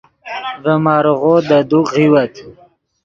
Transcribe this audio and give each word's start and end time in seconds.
ڤے 0.63 0.73
ماریغو 0.85 1.33
دے 1.47 1.57
دوک 1.69 1.85
غیوت 1.95 2.33